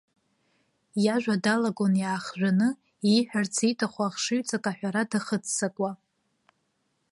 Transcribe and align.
Иажәа 1.03 1.35
далагон 1.43 1.93
иаахжәаны, 2.03 2.69
ииҳәарц 3.11 3.55
ииҭаху 3.67 4.03
ахшыҩҵак 4.05 4.65
аҳәара 4.71 5.03
дахыццакуа. 5.11 5.91